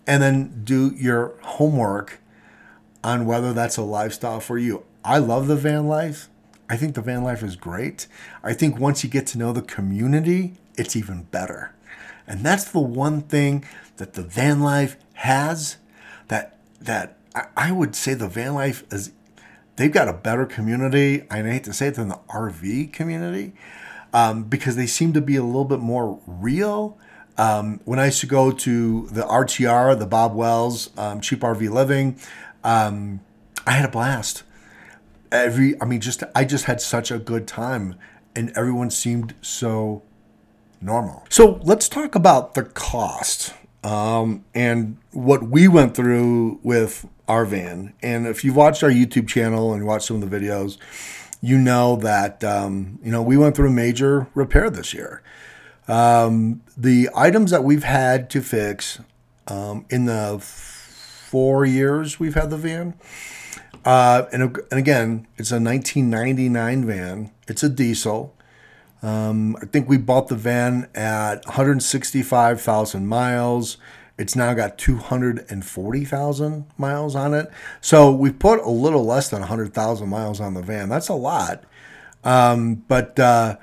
[0.07, 2.20] And then do your homework
[3.03, 4.83] on whether that's a lifestyle for you.
[5.03, 6.29] I love the van life.
[6.69, 8.07] I think the van life is great.
[8.43, 11.75] I think once you get to know the community, it's even better.
[12.27, 13.65] And that's the one thing
[13.97, 15.77] that the van life has
[16.27, 17.17] that that
[17.55, 19.11] I would say the van life is
[19.75, 21.23] they've got a better community.
[21.29, 23.53] I hate to say it than the RV community
[24.13, 26.97] um, because they seem to be a little bit more real.
[27.37, 31.69] Um, when I used to go to the RTR, the Bob Wells um, Cheap RV
[31.69, 32.17] Living,
[32.63, 33.21] um,
[33.65, 34.43] I had a blast.
[35.31, 37.95] Every, I mean, just I just had such a good time,
[38.35, 40.03] and everyone seemed so
[40.81, 41.25] normal.
[41.29, 47.93] So let's talk about the cost um, and what we went through with our van.
[48.01, 50.77] And if you've watched our YouTube channel and watched some of the videos,
[51.39, 55.23] you know that um, you know we went through a major repair this year.
[55.87, 58.99] Um, the items that we've had to fix
[59.47, 60.37] um, in the
[61.31, 62.93] four years we've had the van.
[63.85, 67.31] Uh, and, and again, it's a 1999 van.
[67.47, 68.35] It's a diesel.
[69.01, 73.77] Um, I think we bought the van at 165,000 miles.
[74.17, 77.49] It's now got 240,000 miles on it.
[77.79, 80.89] So we've put a little less than 100,000 miles on the van.
[80.89, 81.63] That's a lot.
[82.25, 83.55] Um, but uh,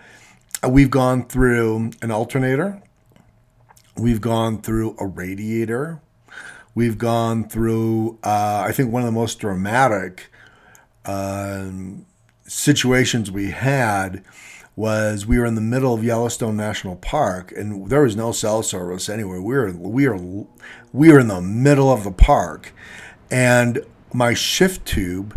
[0.67, 2.83] we've gone through an alternator,
[3.99, 6.01] we've gone through a radiator,
[6.79, 10.31] we've gone through, uh, I think, one of the most dramatic
[11.05, 12.07] um,
[12.47, 14.23] situations we had
[14.77, 18.63] was we were in the middle of Yellowstone National Park and there was no cell
[18.63, 19.43] service anywhere.
[19.43, 20.47] We were we were
[20.93, 22.73] we were in the middle of the park,
[23.29, 25.37] and my shift tube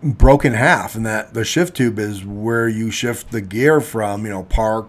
[0.00, 4.24] broke in half, and that the shift tube is where you shift the gear from
[4.24, 4.88] you know park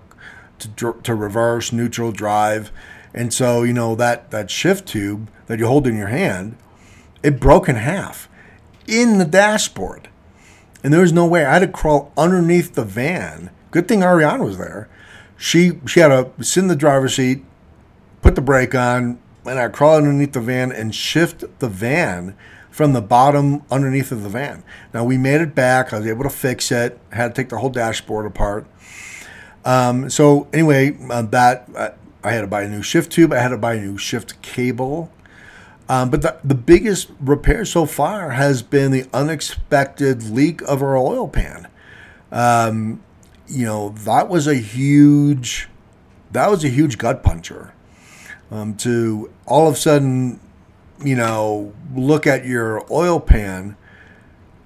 [0.60, 2.72] to to reverse, neutral, drive,
[3.16, 6.56] and so you know that that shift tube that you hold in your hand,
[7.24, 8.30] it broke in half
[8.88, 10.10] in the dashboard
[10.86, 13.50] and there was no way I had to crawl underneath the van.
[13.72, 14.88] Good thing Ariana was there.
[15.36, 17.44] She she had to sit in the driver's seat,
[18.22, 22.38] put the brake on, and I crawl underneath the van and shift the van
[22.70, 24.64] from the bottom underneath of the van.
[24.94, 25.92] Now we made it back.
[25.92, 27.00] I was able to fix it.
[27.12, 28.68] I had to take the whole dashboard apart.
[29.66, 31.90] Um, so anyway, uh, that uh,
[32.26, 33.32] I had to buy a new shift tube.
[33.32, 35.12] I had to buy a new shift cable.
[35.88, 40.98] Um, but the, the biggest repair so far has been the unexpected leak of our
[40.98, 41.68] oil pan.
[42.32, 43.04] Um,
[43.48, 45.70] you know, that was a huge,
[46.32, 47.74] that was a huge gut puncher.
[48.50, 50.40] Um, to all of a sudden,
[51.04, 53.78] you know, look at your oil pan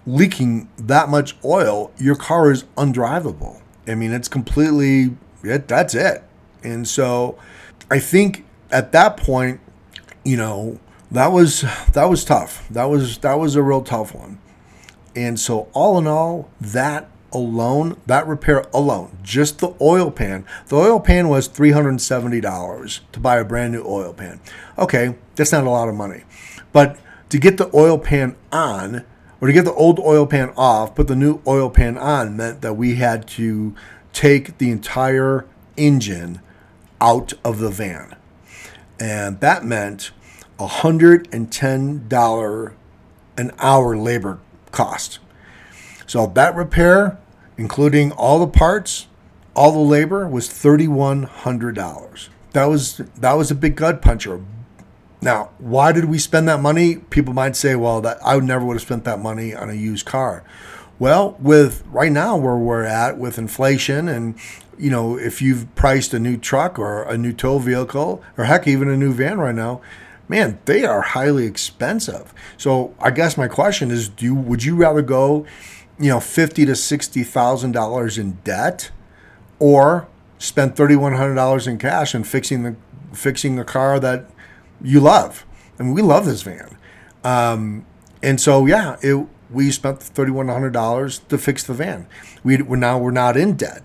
[0.06, 3.62] leaking that much oil, your car is undrivable.
[3.88, 6.24] I mean, it's completely, it, that's it.
[6.64, 7.38] And so
[7.90, 9.60] I think at that point,
[10.24, 10.80] you know,
[11.12, 12.68] that was that was tough.
[12.70, 14.40] That was that was a real tough one.
[15.16, 20.46] And so all in all, that alone, that repair alone, just the oil pan.
[20.68, 24.40] The oil pan was $370 to buy a brand new oil pan.
[24.78, 26.24] Okay, that's not a lot of money.
[26.72, 29.06] But to get the oil pan on
[29.42, 32.62] or to get the old oil pan off, put the new oil pan on meant
[32.62, 33.76] that we had to
[34.14, 35.46] take the entire
[35.78, 36.42] engine
[37.02, 38.16] out of the van.
[39.00, 40.12] And that meant
[40.60, 42.74] $110
[43.38, 44.40] an hour labor
[44.72, 45.20] cost.
[46.06, 47.18] So that repair,
[47.58, 49.08] including all the parts,
[49.56, 52.30] all the labor, was $3,100.
[52.52, 54.42] That was that was a big gut puncher.
[55.22, 56.96] Now, why did we spend that money?
[56.96, 60.06] People might say, well, that I never would have spent that money on a used
[60.06, 60.44] car.
[60.98, 64.36] Well, with right now where we're at with inflation and
[64.80, 68.66] you know, if you've priced a new truck or a new tow vehicle or heck
[68.68, 69.82] even a new van right now,
[70.30, 72.34] man, they are highly expensive.
[72.58, 75.46] So I guess my question is, do you, would you rather go,
[76.00, 78.92] you know, fifty to sixty thousand dollars in debt,
[79.60, 82.76] or spend thirty one hundred dollars in cash and fixing the
[83.12, 84.30] fixing the car that
[84.82, 85.46] you love?
[85.78, 86.78] I mean, we love this van,
[87.26, 87.86] um,
[88.24, 92.08] and so yeah, it, we spent thirty one hundred dollars to fix the van.
[92.46, 93.84] We we're now we're not in debt.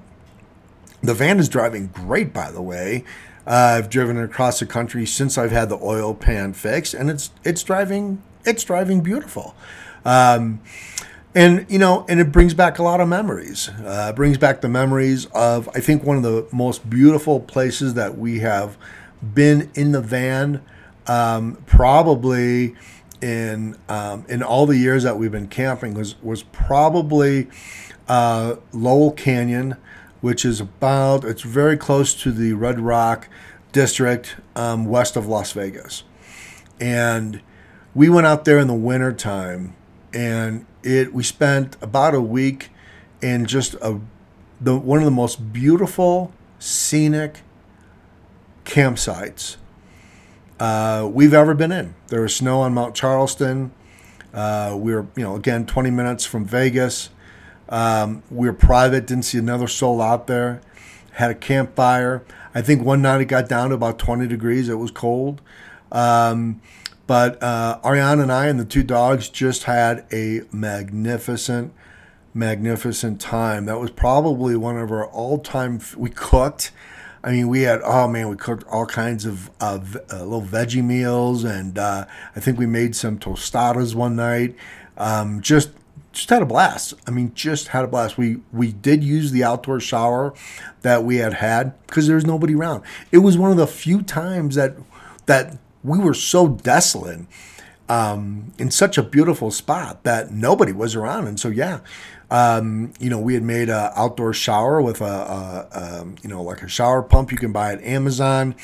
[1.05, 3.05] The van is driving great, by the way.
[3.47, 7.31] Uh, I've driven across the country since I've had the oil pan fixed, and it's
[7.45, 9.55] it's driving it's driving beautiful.
[10.07, 10.61] Um,
[11.35, 13.69] and you know, and it brings back a lot of memories.
[13.85, 18.17] Uh, brings back the memories of I think one of the most beautiful places that
[18.17, 18.79] we have
[19.35, 20.63] been in the van,
[21.07, 22.77] um, probably
[23.21, 27.49] in um, in all the years that we've been camping was was probably
[28.09, 29.77] uh, Lovell Canyon
[30.25, 33.29] which is about, it's very close to the Red Rock
[33.73, 36.03] district um, west of Las Vegas.
[36.81, 37.43] And
[37.95, 39.77] we went out there in the wintertime
[40.15, 42.71] and it, we spent about a week
[43.21, 44.01] in just a,
[44.59, 47.43] the, one of the most beautiful scenic
[48.65, 49.59] campsites
[50.59, 51.95] uh, we've ever been in.
[52.07, 53.73] There was snow on Mount Charleston.
[54.33, 57.11] Uh, we were, you know, again, 20 minutes from Vegas.
[57.69, 60.61] Um, we were private, didn't see another soul out there.
[61.13, 62.25] Had a campfire.
[62.55, 64.69] I think one night it got down to about 20 degrees.
[64.69, 65.41] It was cold.
[65.91, 66.61] Um,
[67.07, 71.73] but uh, Ariana and I and the two dogs just had a magnificent,
[72.33, 73.67] magnificent time.
[73.67, 75.81] That was probably one of our all time.
[75.97, 76.71] We cooked.
[77.23, 79.79] I mean, we had oh man, we cooked all kinds of uh,
[80.11, 84.57] little veggie meals, and uh, I think we made some tostadas one night.
[84.97, 85.71] Um, just
[86.15, 86.95] just had a blast.
[87.07, 88.17] I mean, just had a blast.
[88.17, 90.33] We we did use the outdoor shower
[90.83, 92.83] that we had had because there was nobody around.
[93.13, 94.77] It was one of the few times that
[95.27, 97.21] that we were so desolate
[97.89, 101.27] um, in such a beautiful spot that nobody was around.
[101.27, 101.81] And so, yeah,
[102.31, 106.43] um, you know, we had made an outdoor shower with a, a, a, you know,
[106.43, 108.55] like a shower pump you can buy at Amazon.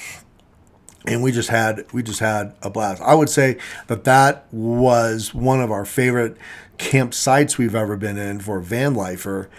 [1.07, 3.03] and we just had we just had a blast.
[3.03, 6.37] I would say that that was one of our favorite
[6.81, 9.51] campsites we've ever been in for van lifer,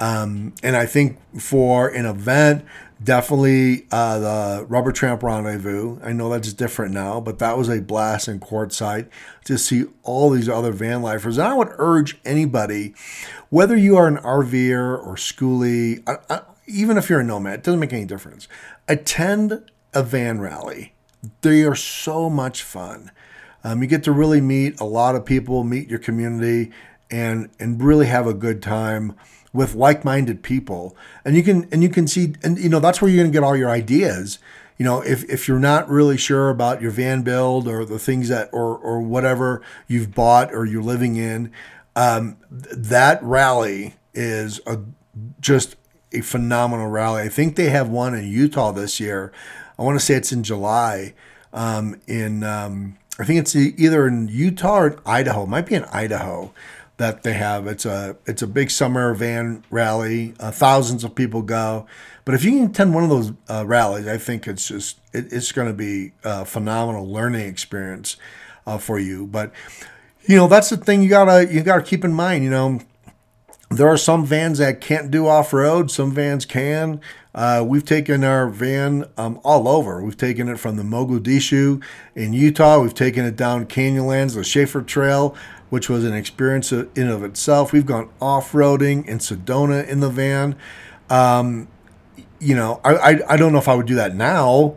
[0.00, 2.64] um, and I think for an event,
[3.02, 5.98] definitely uh, the Rubber Tramp Rendezvous.
[6.02, 9.08] I know that's different now, but that was a blast in Quartzsite
[9.44, 11.36] to see all these other van lifers.
[11.36, 12.94] And I would urge anybody,
[13.50, 17.62] whether you are an RVer or schoolie, I, I, even if you're a nomad, it
[17.64, 18.46] doesn't make any difference.
[18.86, 20.94] Attend a van rally.
[21.40, 23.10] They are so much fun.
[23.64, 26.70] Um, you get to really meet a lot of people, meet your community,
[27.10, 29.14] and and really have a good time
[29.52, 30.96] with like-minded people.
[31.24, 33.36] And you can and you can see and you know that's where you're going to
[33.36, 34.38] get all your ideas.
[34.76, 38.28] You know, if if you're not really sure about your van build or the things
[38.28, 41.50] that or or whatever you've bought or you're living in,
[41.96, 44.78] um, that rally is a
[45.40, 45.76] just
[46.12, 47.22] a phenomenal rally.
[47.22, 49.32] I think they have one in Utah this year.
[49.78, 51.14] I want to say it's in July.
[51.52, 55.44] Um, in um, I think it's either in Utah or in Idaho.
[55.44, 56.52] It might be in Idaho
[56.98, 57.66] that they have.
[57.66, 60.34] It's a it's a big summer van rally.
[60.38, 61.86] Uh, thousands of people go.
[62.24, 65.32] But if you can attend one of those uh, rallies, I think it's just it,
[65.32, 68.16] it's going to be a phenomenal learning experience
[68.66, 69.26] uh, for you.
[69.26, 69.52] But
[70.26, 72.44] you know that's the thing you gotta you gotta keep in mind.
[72.44, 72.80] You know
[73.70, 75.90] there are some vans that can't do off road.
[75.90, 77.00] Some vans can.
[77.34, 80.02] Uh, we've taken our van um, all over.
[80.02, 81.82] We've taken it from the Moki Dugway
[82.14, 82.80] in Utah.
[82.80, 85.36] We've taken it down Canyonlands, the Shafer Trail,
[85.70, 87.72] which was an experience in of itself.
[87.72, 90.56] We've gone off roading in Sedona in the van.
[91.10, 91.68] Um,
[92.40, 94.76] you know, I, I, I don't know if I would do that now,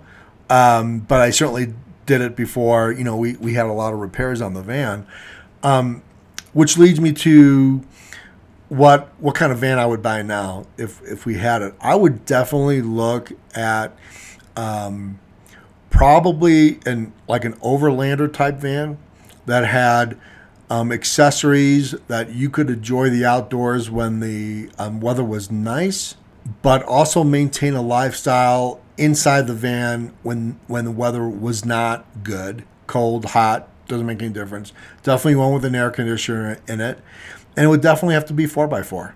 [0.49, 1.73] um, but I certainly
[2.05, 2.91] did it before.
[2.91, 5.07] You know, we we had a lot of repairs on the van,
[5.63, 6.03] um,
[6.53, 7.83] which leads me to
[8.71, 11.73] what what kind of van I would buy now if if we had it.
[11.81, 13.93] I would definitely look at
[14.55, 15.19] um,
[15.89, 18.97] probably an like an overlander type van
[19.45, 20.17] that had
[20.69, 26.15] um, accessories that you could enjoy the outdoors when the um, weather was nice,
[26.61, 32.63] but also maintain a lifestyle inside the van when when the weather was not good,
[32.87, 34.71] cold, hot, doesn't make any difference.
[35.03, 36.99] Definitely one with an air conditioner in it
[37.55, 39.15] and it would definitely have to be four x four.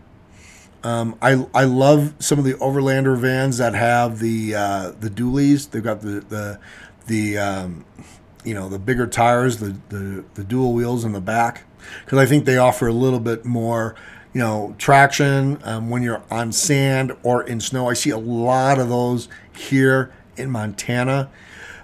[0.84, 5.70] Um, I I love some of the Overlander vans that have the uh, the dualies.
[5.70, 6.60] They've got the the
[7.08, 7.86] the um,
[8.44, 11.64] you know the bigger tires, the the, the dual wheels in the back,
[12.04, 13.96] because I think they offer a little bit more
[14.34, 17.90] you know traction um, when you're on sand or in snow.
[17.90, 21.32] I see a lot of those here in Montana.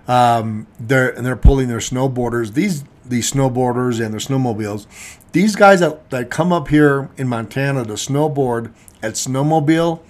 [0.08, 2.54] Um, they're and they're pulling their snowboarders.
[2.54, 4.86] These these snowboarders and their snowmobiles
[5.32, 10.02] these guys that, that come up here in Montana to snowboard at Snowmobile,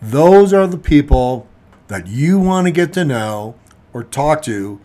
[0.00, 1.46] those are the people
[1.88, 3.54] that you want to get to know
[3.92, 4.80] or talk to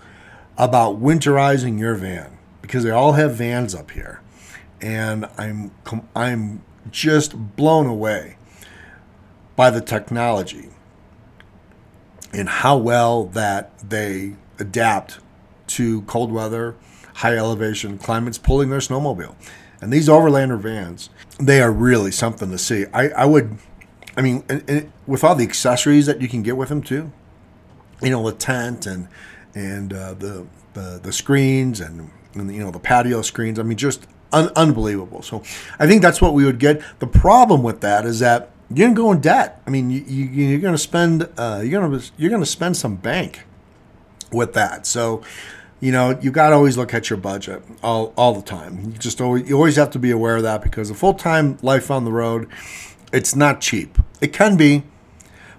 [0.57, 4.21] about winterizing your van because they all have vans up here.
[4.81, 5.71] And I'm
[6.15, 6.61] I'm
[6.91, 8.37] just blown away
[9.55, 10.69] by the technology
[12.31, 15.19] and how well that they adapt
[15.67, 16.75] to cold weather
[17.17, 19.33] high elevation climates pulling their snowmobile.
[19.81, 21.09] And these Overlander vans,
[21.39, 22.85] they are really something to see.
[22.93, 23.57] I, I would,
[24.15, 27.11] I mean, and, and with all the accessories that you can get with them too,
[28.03, 29.07] you know, the tent and
[29.55, 33.57] and uh, the, the the screens and, and you know the patio screens.
[33.57, 35.23] I mean, just un- unbelievable.
[35.23, 35.41] So
[35.79, 36.81] I think that's what we would get.
[36.99, 39.59] The problem with that is that you're gonna go in debt.
[39.65, 43.43] I mean, you, you, are gonna spend uh, you're gonna you're gonna spend some bank
[44.31, 44.85] with that.
[44.85, 45.23] So
[45.79, 48.79] you know, you got to always look at your budget all, all the time.
[48.85, 51.57] You just always, you always have to be aware of that because a full time
[51.61, 52.47] life on the road,
[53.13, 53.97] it's not cheap.
[54.19, 54.83] It can be,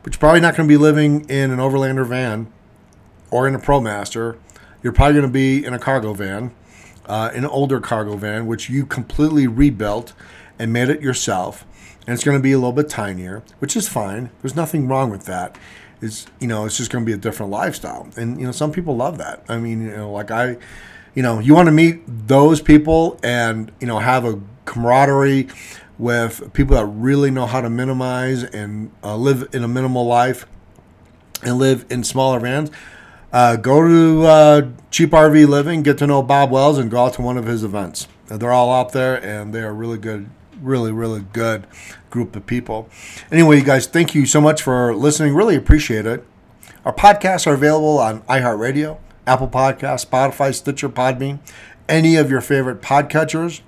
[0.02, 2.52] but you're probably not going to be living in an Overlander van
[3.30, 4.38] or in a ProMaster.
[4.82, 6.52] You're probably going to be in a cargo van,
[7.06, 10.14] uh, an older cargo van, which you completely rebuilt
[10.58, 11.64] and made it yourself.
[12.06, 14.30] And it's going to be a little bit tinier, which is fine.
[14.40, 15.58] There's nothing wrong with that
[16.00, 18.08] is you know it's just going to be a different lifestyle.
[18.16, 19.44] And you know some people love that.
[19.48, 20.56] I mean you know like i
[21.14, 25.48] you know you want to meet those people and you know have a camaraderie
[25.98, 30.46] with people that really know how to minimize and uh, live in a minimal life
[31.42, 32.70] and live in smaller vans
[33.32, 37.14] uh, go to uh, cheap rv living get to know bob wells and go out
[37.14, 38.06] to one of his events.
[38.26, 40.28] They're all out there and they are really good
[40.60, 41.66] really, really good
[42.10, 42.88] group of people.
[43.30, 45.34] Anyway, you guys, thank you so much for listening.
[45.34, 46.24] Really appreciate it.
[46.84, 51.38] Our podcasts are available on iHeartRadio, Apple Podcasts, Spotify, Stitcher, Podbean,
[51.88, 53.60] any of your favorite podcatchers.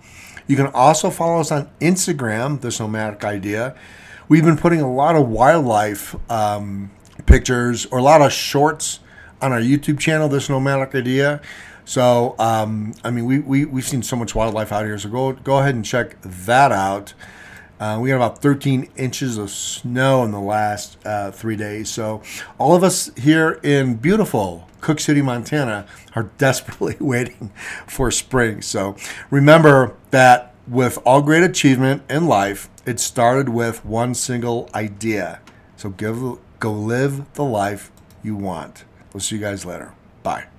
[0.46, 3.76] You can also follow us on Instagram, This Nomadic Idea.
[4.28, 6.90] We've been putting a lot of wildlife um,
[7.26, 9.00] pictures or a lot of shorts
[9.42, 11.40] on our YouTube channel, This Nomadic Idea.
[11.84, 14.96] So, um, I mean, we, we, we've seen so much wildlife out here.
[14.98, 17.14] So go, go ahead and check that out.
[17.80, 21.88] Uh, we got about 13 inches of snow in the last uh, three days.
[21.88, 22.22] So,
[22.58, 27.50] all of us here in beautiful Cooke City, Montana, are desperately waiting
[27.86, 28.60] for spring.
[28.60, 28.96] So,
[29.30, 35.40] remember that with all great achievement in life, it started with one single idea.
[35.78, 37.90] So, give, go live the life
[38.22, 38.84] you want.
[39.14, 39.94] We'll see you guys later.
[40.22, 40.44] Bye.